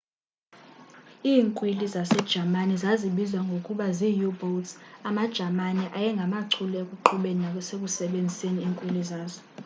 iinkwili 1.31 1.85
zasejamani 1.93 2.73
zazibizwa 2.83 3.39
ngokuba 3.47 3.85
zii-u-boats 3.97 4.71
amajamani 5.09 5.83
ayengamachule 5.97 6.75
ekuqhubeni 6.83 7.41
nasekusebenziseni 7.53 8.59
iinkwili 8.61 9.01
zazo 9.09 9.39